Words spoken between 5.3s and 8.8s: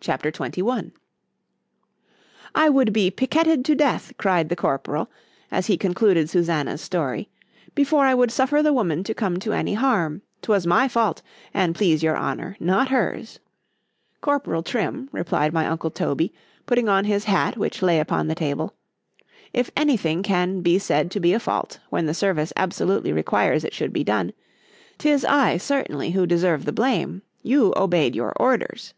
as he concluded Susannah's story, before I would suffer the